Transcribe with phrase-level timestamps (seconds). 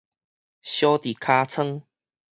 [0.03, 0.15] 相捏尻
[1.47, 1.83] 川